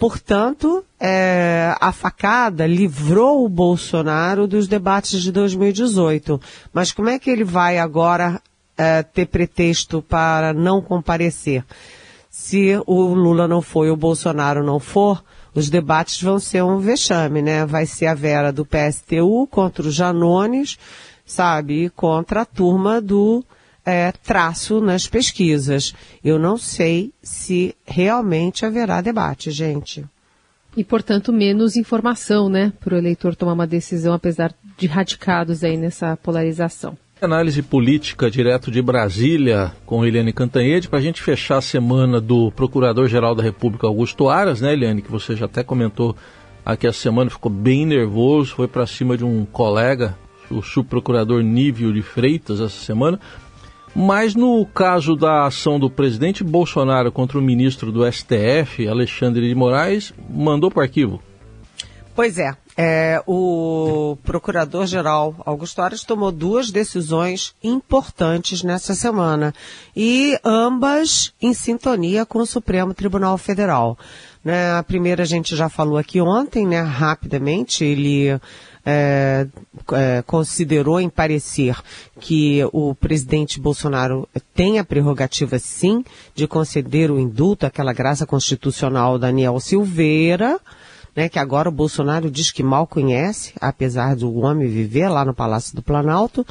Portanto, 0.00 0.82
é, 0.98 1.76
a 1.78 1.92
facada 1.92 2.66
livrou 2.66 3.44
o 3.44 3.48
Bolsonaro 3.50 4.46
dos 4.46 4.66
debates 4.66 5.20
de 5.20 5.30
2018. 5.30 6.40
Mas 6.72 6.90
como 6.90 7.10
é 7.10 7.18
que 7.18 7.28
ele 7.28 7.44
vai 7.44 7.78
agora 7.78 8.40
é, 8.78 9.02
ter 9.02 9.26
pretexto 9.26 10.00
para 10.00 10.54
não 10.54 10.80
comparecer? 10.80 11.62
Se 12.30 12.80
o 12.86 13.12
Lula 13.12 13.46
não 13.46 13.60
for 13.60 13.84
e 13.84 13.90
o 13.90 13.96
Bolsonaro 13.96 14.64
não 14.64 14.80
for, 14.80 15.22
os 15.54 15.68
debates 15.68 16.22
vão 16.22 16.38
ser 16.38 16.64
um 16.64 16.78
vexame, 16.78 17.42
né? 17.42 17.66
Vai 17.66 17.84
ser 17.84 18.06
a 18.06 18.14
Vera 18.14 18.50
do 18.50 18.64
PSTU 18.64 19.46
contra 19.50 19.86
o 19.86 19.90
Janones, 19.90 20.78
sabe? 21.26 21.84
E 21.84 21.90
contra 21.90 22.40
a 22.40 22.46
turma 22.46 23.02
do 23.02 23.44
é, 23.90 24.12
traço 24.12 24.80
nas 24.80 25.06
pesquisas. 25.06 25.94
Eu 26.24 26.38
não 26.38 26.56
sei 26.56 27.12
se 27.22 27.74
realmente 27.86 28.64
haverá 28.64 29.00
debate, 29.00 29.50
gente. 29.50 30.04
E, 30.76 30.84
portanto, 30.84 31.32
menos 31.32 31.76
informação, 31.76 32.48
né, 32.48 32.72
para 32.80 32.94
o 32.94 32.98
eleitor 32.98 33.34
tomar 33.34 33.54
uma 33.54 33.66
decisão, 33.66 34.14
apesar 34.14 34.54
de 34.78 34.86
radicados 34.86 35.64
aí 35.64 35.76
nessa 35.76 36.16
polarização. 36.16 36.96
Análise 37.20 37.60
política 37.60 38.30
direto 38.30 38.70
de 38.70 38.80
Brasília 38.80 39.72
com 39.84 40.06
Eliane 40.06 40.32
Cantanhede, 40.32 40.88
para 40.88 41.00
a 41.00 41.02
gente 41.02 41.20
fechar 41.20 41.58
a 41.58 41.62
semana 41.62 42.18
do 42.18 42.50
Procurador-Geral 42.52 43.34
da 43.34 43.42
República, 43.42 43.86
Augusto 43.86 44.28
Aras, 44.28 44.60
né, 44.60 44.72
Eliane, 44.72 45.02
que 45.02 45.10
você 45.10 45.36
já 45.36 45.44
até 45.44 45.62
comentou 45.62 46.16
aqui 46.64 46.86
a 46.86 46.92
semana, 46.92 47.28
ficou 47.28 47.50
bem 47.50 47.84
nervoso, 47.84 48.54
foi 48.54 48.68
para 48.68 48.86
cima 48.86 49.18
de 49.18 49.24
um 49.24 49.44
colega, 49.44 50.16
o 50.50 50.62
subprocurador 50.62 51.42
Nívio 51.42 51.92
de 51.92 52.00
Freitas, 52.00 52.60
essa 52.60 52.84
semana. 52.84 53.20
Mas 53.94 54.34
no 54.34 54.64
caso 54.66 55.16
da 55.16 55.46
ação 55.46 55.78
do 55.78 55.90
presidente 55.90 56.44
Bolsonaro 56.44 57.10
contra 57.10 57.38
o 57.38 57.42
ministro 57.42 57.90
do 57.90 58.10
STF, 58.10 58.86
Alexandre 58.88 59.48
de 59.48 59.54
Moraes, 59.54 60.12
mandou 60.28 60.70
para 60.70 60.80
o 60.80 60.82
arquivo. 60.82 61.20
Pois 62.20 62.36
é, 62.36 62.54
é 62.76 63.22
o 63.26 64.14
procurador-geral 64.22 65.34
Augusto 65.46 65.80
Aras 65.80 66.04
tomou 66.04 66.30
duas 66.30 66.70
decisões 66.70 67.54
importantes 67.64 68.62
nessa 68.62 68.94
semana 68.94 69.54
e 69.96 70.38
ambas 70.44 71.32
em 71.40 71.54
sintonia 71.54 72.26
com 72.26 72.40
o 72.40 72.46
Supremo 72.46 72.92
Tribunal 72.92 73.38
Federal. 73.38 73.98
Né, 74.44 74.70
a 74.70 74.82
primeira 74.82 75.22
a 75.22 75.26
gente 75.26 75.56
já 75.56 75.70
falou 75.70 75.96
aqui 75.96 76.20
ontem, 76.20 76.66
né, 76.66 76.82
rapidamente, 76.82 77.86
ele 77.86 78.38
é, 78.84 79.46
é, 79.92 80.22
considerou 80.26 81.00
em 81.00 81.08
parecer 81.08 81.74
que 82.20 82.60
o 82.70 82.94
presidente 82.94 83.58
Bolsonaro 83.58 84.28
tem 84.54 84.78
a 84.78 84.84
prerrogativa, 84.84 85.58
sim, 85.58 86.04
de 86.34 86.46
conceder 86.46 87.10
o 87.10 87.18
indulto, 87.18 87.64
aquela 87.64 87.94
graça 87.94 88.26
constitucional 88.26 89.18
Daniel 89.18 89.58
Silveira, 89.58 90.60
né, 91.20 91.28
que 91.28 91.38
agora 91.38 91.68
o 91.68 91.72
Bolsonaro 91.72 92.30
diz 92.30 92.50
que 92.50 92.62
mal 92.62 92.86
conhece, 92.86 93.52
apesar 93.60 94.16
do 94.16 94.34
homem 94.36 94.66
viver 94.66 95.06
lá 95.06 95.22
no 95.22 95.34
Palácio 95.34 95.76
do 95.76 95.82
Planalto, 95.82 96.46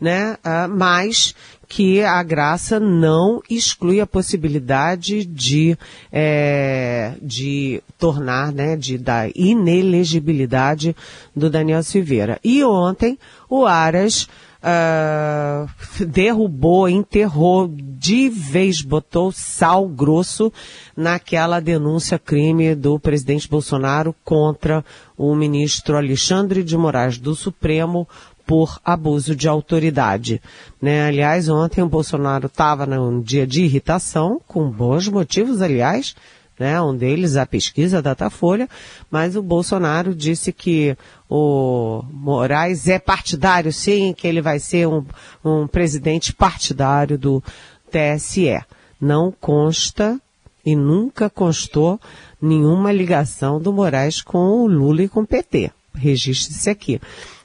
né, 0.00 0.34
uh, 0.34 0.68
mas 0.70 1.34
que 1.66 2.04
a 2.04 2.22
graça 2.22 2.78
não 2.78 3.42
exclui 3.50 4.00
a 4.00 4.06
possibilidade 4.06 5.24
de, 5.24 5.76
é, 6.12 7.14
de 7.20 7.82
tornar, 7.98 8.52
né, 8.52 8.76
de, 8.76 8.96
da 8.96 9.26
inelegibilidade 9.34 10.94
do 11.34 11.50
Daniel 11.50 11.82
Silveira. 11.82 12.38
E 12.44 12.62
ontem, 12.62 13.18
o 13.50 13.66
Aras 13.66 14.28
uh, 14.62 15.51
derrubou, 16.00 16.88
enterrou 16.88 17.68
de 17.68 18.28
vez, 18.28 18.82
botou 18.82 19.30
sal 19.30 19.86
grosso 19.88 20.52
naquela 20.96 21.60
denúncia 21.60 22.18
crime 22.18 22.74
do 22.74 22.98
presidente 22.98 23.48
Bolsonaro 23.48 24.14
contra 24.24 24.84
o 25.16 25.34
ministro 25.34 25.96
Alexandre 25.96 26.62
de 26.64 26.76
Moraes 26.76 27.18
do 27.18 27.34
Supremo 27.34 28.08
por 28.46 28.78
abuso 28.84 29.36
de 29.36 29.48
autoridade. 29.48 30.42
Né? 30.80 31.06
Aliás, 31.06 31.48
ontem 31.48 31.82
o 31.82 31.88
Bolsonaro 31.88 32.46
estava 32.46 32.86
num 32.86 33.20
dia 33.20 33.46
de 33.46 33.62
irritação, 33.62 34.40
com 34.46 34.68
bons 34.70 35.08
motivos, 35.08 35.62
aliás, 35.62 36.14
né? 36.62 36.80
Um 36.80 36.96
deles 36.96 37.36
a 37.36 37.44
pesquisa 37.44 38.00
Datafolha, 38.00 38.68
mas 39.10 39.34
o 39.34 39.42
Bolsonaro 39.42 40.14
disse 40.14 40.52
que 40.52 40.96
o 41.28 42.04
Moraes 42.10 42.88
é 42.88 42.98
partidário, 42.98 43.72
sim, 43.72 44.14
que 44.16 44.28
ele 44.28 44.40
vai 44.40 44.60
ser 44.60 44.86
um, 44.86 45.04
um 45.44 45.66
presidente 45.66 46.32
partidário 46.32 47.18
do 47.18 47.42
TSE. 47.90 48.60
Não 49.00 49.32
consta 49.32 50.18
E 50.64 50.76
nunca 50.76 51.28
constou 51.28 52.00
nenhuma 52.40 52.92
ligação 52.92 53.60
do 53.60 53.72
Moraes 53.72 54.22
com 54.22 54.62
o 54.62 54.68
Lula 54.68 55.02
e 55.02 55.08
com 55.08 55.22
o 55.22 55.26
PT. 55.26 55.72
Registre-se 55.94 56.70
aqui. 56.70 57.00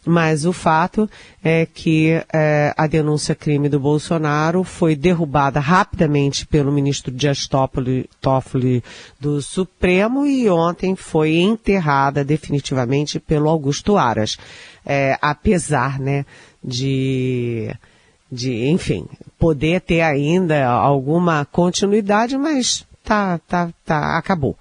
Mas 0.07 0.45
o 0.45 0.53
fato 0.53 1.09
é 1.43 1.65
que 1.65 2.11
é, 2.33 2.73
a 2.77 2.87
denúncia 2.87 3.35
crime 3.35 3.67
do 3.67 3.77
Bolsonaro 3.77 4.63
foi 4.63 4.95
derrubada 4.95 5.59
rapidamente 5.59 6.47
pelo 6.47 6.71
ministro 6.71 7.11
Dias 7.11 7.45
Toffoli, 7.45 8.09
Toffoli 8.21 8.81
do 9.19 9.41
Supremo 9.41 10.25
e 10.25 10.49
ontem 10.49 10.95
foi 10.95 11.35
enterrada 11.35 12.23
definitivamente 12.23 13.19
pelo 13.19 13.49
Augusto 13.49 13.97
Aras. 13.97 14.37
É, 14.85 15.17
apesar, 15.21 15.99
né, 15.99 16.25
de, 16.63 17.69
de, 18.31 18.69
enfim, 18.69 19.05
poder 19.37 19.81
ter 19.81 20.01
ainda 20.01 20.67
alguma 20.67 21.43
continuidade, 21.43 22.37
mas 22.37 22.85
tá, 23.03 23.39
tá, 23.45 23.69
tá, 23.85 24.17
acabou. 24.17 24.57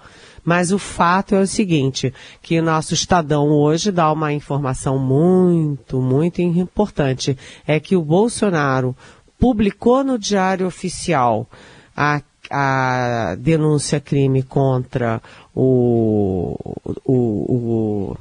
Mas 0.47 0.71
o 0.71 0.79
fato 0.79 1.35
é 1.35 1.41
o 1.41 1.47
seguinte, 1.47 2.15
que 2.41 2.61
nosso 2.61 2.95
Estadão 2.95 3.49
hoje 3.49 3.91
dá 3.91 4.13
uma 4.13 4.33
informação 4.33 4.97
muito, 4.97 6.01
muito 6.01 6.41
importante. 6.41 7.37
É 7.67 7.81
que 7.81 7.97
o 7.97 8.01
Bolsonaro 8.01 8.97
publicou 9.41 10.05
no 10.05 10.17
Diário 10.17 10.69
Oficial 10.69 11.49
a, 11.97 12.23
a 12.49 13.35
denúncia 13.41 13.99
crime 13.99 14.45
contra 14.45 15.21
o, 15.53 16.57
o, 17.05 18.13
o 18.13 18.17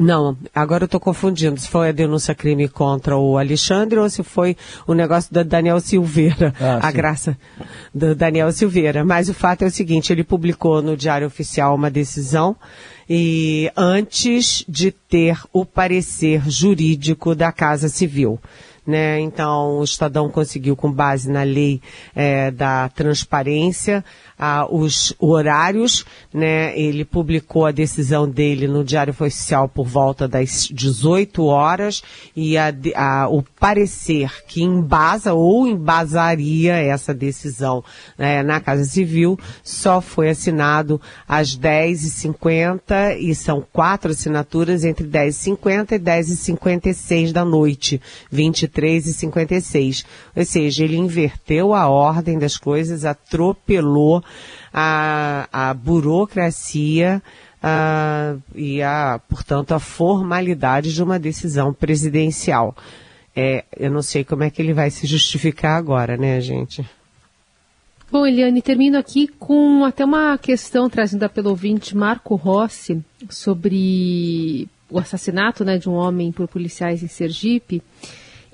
não, 0.00 0.36
agora 0.52 0.84
eu 0.84 0.86
estou 0.86 0.98
confundindo 0.98 1.58
se 1.58 1.68
foi 1.68 1.88
a 1.88 1.92
denúncia 1.92 2.34
crime 2.34 2.68
contra 2.68 3.16
o 3.16 3.38
Alexandre 3.38 3.98
ou 3.98 4.10
se 4.10 4.24
foi 4.24 4.56
o 4.86 4.94
negócio 4.94 5.32
da 5.32 5.42
Daniel 5.42 5.78
Silveira, 5.78 6.52
ah, 6.60 6.78
a 6.82 6.90
sim. 6.90 6.96
graça 6.96 7.38
do 7.94 8.14
Daniel 8.14 8.50
Silveira. 8.50 9.04
Mas 9.04 9.28
o 9.28 9.34
fato 9.34 9.62
é 9.62 9.66
o 9.66 9.70
seguinte, 9.70 10.12
ele 10.12 10.24
publicou 10.24 10.82
no 10.82 10.96
Diário 10.96 11.26
Oficial 11.26 11.74
uma 11.74 11.90
decisão 11.90 12.56
e 13.08 13.70
antes 13.76 14.64
de 14.68 14.90
ter 14.90 15.38
o 15.52 15.64
parecer 15.64 16.42
jurídico 16.50 17.34
da 17.34 17.52
Casa 17.52 17.88
Civil 17.88 18.40
né? 18.86 19.18
Então 19.20 19.78
o 19.78 19.84
Estadão 19.84 20.28
conseguiu, 20.28 20.76
com 20.76 20.92
base 20.92 21.30
na 21.30 21.42
lei 21.42 21.80
é, 22.14 22.50
da 22.50 22.88
transparência, 22.90 24.04
ah, 24.38 24.66
os 24.70 25.14
horários, 25.18 26.04
né? 26.32 26.76
Ele 26.78 27.04
publicou 27.04 27.66
a 27.66 27.70
decisão 27.70 28.28
dele 28.28 28.66
no 28.66 28.84
Diário 28.84 29.12
Oficial 29.12 29.68
por 29.68 29.86
volta 29.86 30.26
das 30.26 30.68
18 30.70 31.44
horas 31.44 32.02
e 32.34 32.56
a, 32.58 32.72
a, 32.96 33.28
o 33.28 33.42
parecer 33.42 34.44
que 34.46 34.62
embasa 34.62 35.34
ou 35.34 35.66
embasaria 35.66 36.74
essa 36.74 37.14
decisão 37.14 37.84
né, 38.18 38.42
na 38.42 38.60
Casa 38.60 38.84
Civil 38.84 39.38
só 39.62 40.00
foi 40.00 40.30
assinado 40.30 41.00
às 41.28 41.56
10h50 41.56 43.18
e 43.18 43.34
são 43.34 43.64
quatro 43.72 44.10
assinaturas 44.10 44.84
entre 44.84 45.06
10h50 45.06 45.92
e 45.92 45.98
10h56 45.98 47.32
da 47.32 47.44
noite, 47.44 48.00
23 48.30 49.06
e 49.06 49.12
56. 49.12 50.04
Ou 50.34 50.44
seja, 50.44 50.84
ele 50.84 50.96
inverteu 50.96 51.74
a 51.74 51.88
ordem 51.88 52.38
das 52.38 52.56
coisas, 52.56 53.04
atropelou 53.04 54.23
a, 54.72 55.48
a 55.52 55.74
burocracia 55.74 57.22
a, 57.62 58.36
e 58.54 58.82
a, 58.82 59.20
portanto, 59.28 59.72
a 59.72 59.78
formalidade 59.78 60.92
de 60.92 61.02
uma 61.02 61.18
decisão 61.18 61.72
presidencial. 61.72 62.76
É, 63.34 63.64
eu 63.76 63.90
não 63.90 64.02
sei 64.02 64.22
como 64.22 64.44
é 64.44 64.50
que 64.50 64.60
ele 64.60 64.72
vai 64.72 64.90
se 64.90 65.06
justificar 65.06 65.76
agora, 65.76 66.16
né, 66.16 66.40
gente? 66.40 66.84
Bom, 68.12 68.26
Eliane, 68.26 68.62
termino 68.62 68.98
aqui 68.98 69.26
com 69.26 69.84
até 69.84 70.04
uma 70.04 70.38
questão 70.38 70.88
trazida 70.88 71.28
pelo 71.28 71.50
ouvinte 71.50 71.96
Marco 71.96 72.36
Rossi 72.36 73.02
sobre 73.28 74.68
o 74.90 74.98
assassinato 74.98 75.64
né, 75.64 75.78
de 75.78 75.88
um 75.88 75.94
homem 75.94 76.30
por 76.30 76.46
policiais 76.46 77.02
em 77.02 77.08
Sergipe. 77.08 77.82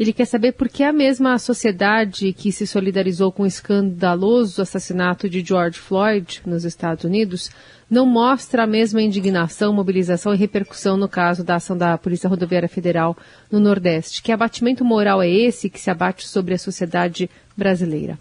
Ele 0.01 0.15
quer 0.15 0.25
saber 0.25 0.53
por 0.53 0.67
que 0.67 0.83
a 0.83 0.95
mesma 0.95 1.39
sociedade 1.39 2.33
que 2.33 2.51
se 2.51 2.67
solidarizou 2.67 3.31
com 3.31 3.43
o 3.43 3.47
escandaloso 3.47 4.63
assassinato 4.63 5.29
de 5.29 5.45
George 5.45 5.79
Floyd 5.79 6.41
nos 6.47 6.65
Estados 6.65 7.05
Unidos 7.05 7.51
não 7.91 8.07
mostra 8.07 8.63
a 8.63 8.67
mesma 8.67 9.03
indignação, 9.03 9.75
mobilização 9.75 10.33
e 10.33 10.39
repercussão 10.39 10.97
no 10.97 11.07
caso 11.07 11.45
da 11.45 11.57
ação 11.57 11.77
da 11.77 11.99
Polícia 11.99 12.31
Rodoviária 12.31 12.67
Federal 12.67 13.15
no 13.53 13.61
Nordeste. 13.61 14.23
Que 14.23 14.33
abatimento 14.33 14.87
moral 14.87 15.21
é 15.21 15.29
esse 15.29 15.69
que 15.69 15.79
se 15.79 15.91
abate 15.91 16.27
sobre 16.27 16.55
a 16.55 16.59
sociedade 16.59 17.29
brasileira? 17.55 18.19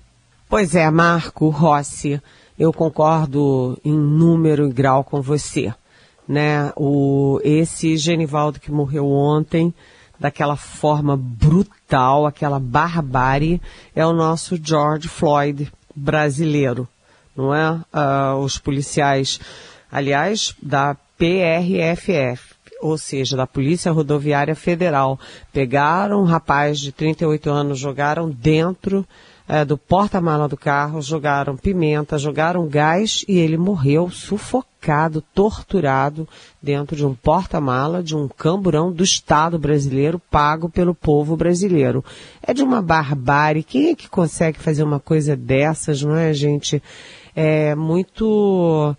Pois 0.50 0.76
é, 0.76 0.92
Marco 0.92 1.48
Rossi, 1.48 2.22
eu 2.60 2.74
concordo 2.74 3.80
em 3.86 3.98
número 3.98 4.68
e 4.68 4.74
grau 4.74 5.02
com 5.02 5.22
você. 5.22 5.74
Né? 6.28 6.74
O, 6.76 7.40
esse 7.42 7.96
Genivaldo 7.96 8.60
que 8.60 8.70
morreu 8.70 9.08
ontem, 9.08 9.74
daquela 10.20 10.56
forma 10.56 11.16
brutal, 11.16 12.26
aquela 12.26 12.60
barbárie, 12.60 13.62
é 13.96 14.06
o 14.06 14.14
nosso 14.14 14.60
George 14.62 15.08
Floyd 15.08 15.72
brasileiro, 15.96 16.88
não 17.36 17.54
é? 17.54 17.72
Uh, 17.72 18.38
os 18.40 18.58
policiais, 18.58 19.40
aliás, 19.92 20.54
da 20.62 20.96
PRFF, 21.18 22.56
ou 22.82 22.98
seja, 22.98 23.36
da 23.36 23.46
Polícia 23.46 23.92
Rodoviária 23.92 24.56
Federal, 24.56 25.20
pegaram 25.52 26.22
um 26.22 26.26
rapaz 26.26 26.80
de 26.80 26.92
38 26.92 27.50
anos, 27.50 27.80
jogaram 27.80 28.30
dentro 28.30 29.06
é, 29.50 29.66
do 29.66 29.80
porta-mala 29.80 30.48
do 30.48 30.56
carro, 30.56 31.02
jogaram 31.02 31.58
pimenta, 31.58 32.20
jogaram 32.20 32.68
gás 32.68 33.26
e 33.28 33.40
ele 33.40 33.58
morreu 33.58 34.08
sufocado, 34.08 35.24
torturado 35.34 36.30
dentro 36.62 36.96
de 36.96 37.04
um 37.04 37.16
porta-mala 37.16 38.04
de 38.04 38.16
um 38.16 38.28
camburão 38.28 38.92
do 38.92 39.04
Estado 39.04 39.58
brasileiro 39.58 40.22
pago 40.30 40.70
pelo 40.70 40.94
povo 40.94 41.36
brasileiro. 41.36 42.06
É 42.44 42.54
de 42.54 42.62
uma 42.62 42.80
barbárie. 42.80 43.64
Quem 43.64 43.90
é 43.90 43.96
que 43.96 44.08
consegue 44.08 44.60
fazer 44.60 44.84
uma 44.84 45.00
coisa 45.00 45.36
dessas, 45.36 46.04
não 46.04 46.16
é, 46.16 46.32
gente? 46.32 46.82
É 47.36 47.74
muito 47.74 48.96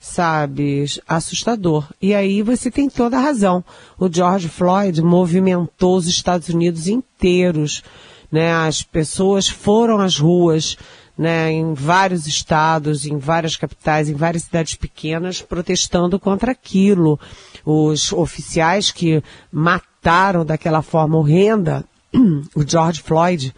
sabe, 0.00 0.86
assustador. 1.06 1.86
E 2.00 2.14
aí 2.14 2.40
você 2.40 2.70
tem 2.70 2.88
toda 2.88 3.18
a 3.18 3.20
razão. 3.20 3.62
O 3.98 4.10
George 4.10 4.48
Floyd 4.48 5.02
movimentou 5.02 5.94
os 5.94 6.06
Estados 6.06 6.48
Unidos 6.48 6.88
inteiros 6.88 7.82
né? 8.30 8.52
As 8.52 8.82
pessoas 8.82 9.48
foram 9.48 9.98
às 9.98 10.18
ruas, 10.18 10.76
né, 11.16 11.52
em 11.52 11.74
vários 11.74 12.26
estados, 12.26 13.04
em 13.04 13.18
várias 13.18 13.56
capitais, 13.56 14.08
em 14.08 14.14
várias 14.14 14.44
cidades 14.44 14.74
pequenas, 14.74 15.42
protestando 15.42 16.18
contra 16.18 16.52
aquilo. 16.52 17.20
Os 17.64 18.12
oficiais 18.12 18.90
que 18.90 19.22
mataram 19.52 20.44
daquela 20.46 20.80
forma 20.80 21.18
horrenda 21.18 21.84
o 22.54 22.66
George 22.66 23.02
Floyd 23.02 23.54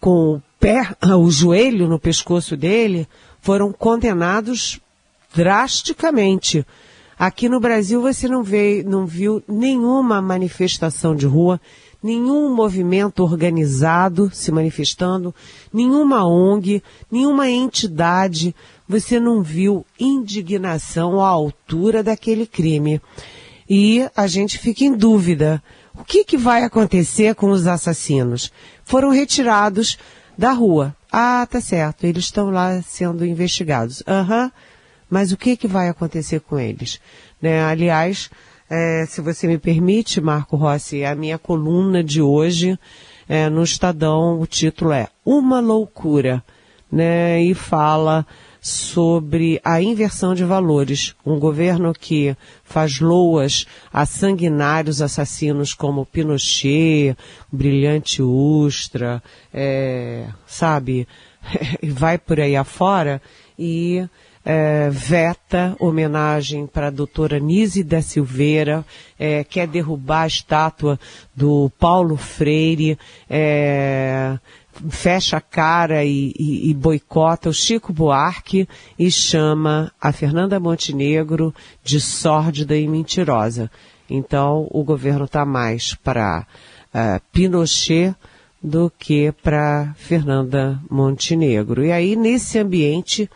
com 0.00 0.34
o 0.34 0.42
pé, 0.58 0.94
o 1.16 1.30
joelho 1.30 1.88
no 1.88 1.98
pescoço 1.98 2.56
dele, 2.56 3.08
foram 3.40 3.72
condenados 3.72 4.80
drasticamente. 5.34 6.66
Aqui 7.18 7.48
no 7.48 7.60
Brasil 7.60 8.02
você 8.02 8.28
não 8.28 8.42
vê, 8.42 8.82
não 8.86 9.06
viu 9.06 9.42
nenhuma 9.48 10.20
manifestação 10.20 11.16
de 11.16 11.26
rua, 11.26 11.60
nenhum 12.06 12.54
movimento 12.54 13.24
organizado 13.24 14.30
se 14.32 14.52
manifestando, 14.52 15.34
nenhuma 15.72 16.24
ONG, 16.24 16.80
nenhuma 17.10 17.50
entidade, 17.50 18.54
você 18.88 19.18
não 19.18 19.42
viu 19.42 19.84
indignação 19.98 21.20
à 21.20 21.26
altura 21.26 22.04
daquele 22.04 22.46
crime. 22.46 23.00
E 23.68 24.08
a 24.14 24.28
gente 24.28 24.56
fica 24.56 24.84
em 24.84 24.92
dúvida. 24.92 25.60
O 25.92 26.04
que, 26.04 26.24
que 26.24 26.36
vai 26.36 26.62
acontecer 26.62 27.34
com 27.34 27.50
os 27.50 27.66
assassinos? 27.66 28.52
Foram 28.84 29.10
retirados 29.10 29.98
da 30.38 30.52
rua. 30.52 30.94
Ah, 31.10 31.44
tá 31.50 31.60
certo, 31.60 32.04
eles 32.04 32.26
estão 32.26 32.50
lá 32.50 32.80
sendo 32.82 33.26
investigados. 33.26 34.00
Aham, 34.06 34.44
uhum. 34.44 34.50
mas 35.10 35.32
o 35.32 35.36
que, 35.36 35.56
que 35.56 35.66
vai 35.66 35.88
acontecer 35.88 36.38
com 36.38 36.56
eles? 36.56 37.00
Né? 37.42 37.64
Aliás, 37.64 38.30
é, 38.68 39.06
se 39.06 39.20
você 39.20 39.46
me 39.46 39.58
permite, 39.58 40.20
Marco 40.20 40.56
Rossi, 40.56 41.04
a 41.04 41.14
minha 41.14 41.38
coluna 41.38 42.02
de 42.02 42.20
hoje 42.20 42.78
é, 43.28 43.48
no 43.48 43.62
Estadão, 43.62 44.40
o 44.40 44.46
título 44.46 44.92
é 44.92 45.08
Uma 45.24 45.60
Loucura, 45.60 46.42
né? 46.90 47.40
E 47.42 47.54
fala 47.54 48.26
sobre 48.60 49.60
a 49.64 49.80
inversão 49.80 50.34
de 50.34 50.44
valores. 50.44 51.14
Um 51.24 51.38
governo 51.38 51.92
que 51.92 52.36
faz 52.64 52.98
loas 52.98 53.64
a 53.92 54.04
sanguinários 54.04 55.00
assassinos 55.00 55.72
como 55.72 56.04
Pinochet, 56.04 57.16
Brilhante 57.52 58.22
Ustra, 58.22 59.22
é, 59.54 60.26
sabe, 60.44 61.06
vai 61.84 62.18
por 62.18 62.40
aí 62.40 62.56
afora 62.56 63.22
e 63.56 64.04
é, 64.48 64.88
veta 64.90 65.74
homenagem 65.80 66.68
para 66.68 66.86
a 66.86 66.90
doutora 66.90 67.40
Nise 67.40 67.82
da 67.82 68.00
Silveira, 68.00 68.84
é, 69.18 69.42
quer 69.42 69.66
derrubar 69.66 70.22
a 70.22 70.26
estátua 70.28 71.00
do 71.34 71.68
Paulo 71.80 72.16
Freire, 72.16 72.96
é, 73.28 74.38
fecha 74.88 75.38
a 75.38 75.40
cara 75.40 76.04
e, 76.04 76.32
e, 76.38 76.70
e, 76.70 76.74
boicota 76.74 77.48
o 77.48 77.52
Chico 77.52 77.92
Buarque 77.92 78.68
e 78.96 79.10
chama 79.10 79.90
a 80.00 80.12
Fernanda 80.12 80.60
Montenegro 80.60 81.52
de 81.82 82.00
sórdida 82.00 82.76
e 82.76 82.86
mentirosa. 82.86 83.68
Então, 84.08 84.68
o 84.70 84.84
governo 84.84 85.24
está 85.24 85.44
mais 85.44 85.92
para 85.94 86.46
uh, 86.94 87.20
Pinochet 87.32 88.14
do 88.62 88.92
que 88.96 89.32
para 89.42 89.92
Fernanda 89.96 90.80
Montenegro. 90.88 91.84
E 91.84 91.90
aí, 91.90 92.14
nesse 92.14 92.58
ambiente, 92.60 93.28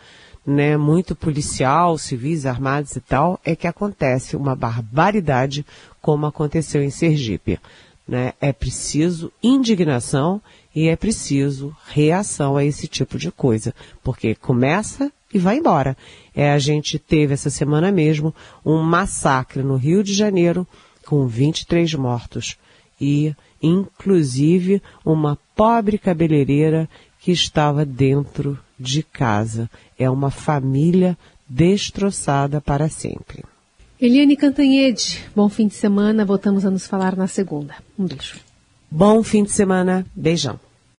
né, 0.45 0.75
muito 0.75 1.15
policial, 1.15 1.97
civis 1.97 2.45
armados 2.45 2.95
e 2.95 3.01
tal, 3.01 3.39
é 3.45 3.55
que 3.55 3.67
acontece 3.67 4.35
uma 4.35 4.55
barbaridade 4.55 5.65
como 6.01 6.25
aconteceu 6.25 6.81
em 6.83 6.89
Sergipe. 6.89 7.59
Né? 8.07 8.33
É 8.41 8.51
preciso 8.51 9.31
indignação 9.41 10.41
e 10.75 10.87
é 10.87 10.95
preciso 10.95 11.75
reação 11.87 12.57
a 12.57 12.65
esse 12.65 12.87
tipo 12.87 13.17
de 13.17 13.31
coisa, 13.31 13.73
porque 14.03 14.35
começa 14.35 15.11
e 15.33 15.39
vai 15.39 15.57
embora. 15.57 15.95
É, 16.35 16.51
a 16.51 16.59
gente 16.59 16.97
teve 16.97 17.33
essa 17.33 17.49
semana 17.49 17.91
mesmo 17.91 18.33
um 18.65 18.81
massacre 18.81 19.63
no 19.63 19.75
Rio 19.75 20.03
de 20.03 20.13
Janeiro 20.13 20.67
com 21.05 21.27
23 21.27 21.93
mortos 21.95 22.57
e, 22.99 23.33
inclusive, 23.61 24.81
uma 25.05 25.37
pobre 25.55 25.97
cabeleireira 25.97 26.89
que 27.19 27.31
estava 27.31 27.85
dentro 27.85 28.57
de 28.81 29.03
casa. 29.03 29.69
É 29.97 30.09
uma 30.09 30.31
família 30.31 31.17
destroçada 31.47 32.59
para 32.59 32.89
sempre. 32.89 33.43
Eliane 33.99 34.35
Cantanhede, 34.35 35.23
bom 35.35 35.47
fim 35.47 35.67
de 35.67 35.75
semana. 35.75 36.25
Voltamos 36.25 36.65
a 36.65 36.71
nos 36.71 36.87
falar 36.87 37.15
na 37.15 37.27
segunda. 37.27 37.75
Um 37.97 38.05
beijo. 38.05 38.39
Bom 38.89 39.21
fim 39.21 39.43
de 39.43 39.51
semana. 39.51 40.05
Beijão. 40.15 40.59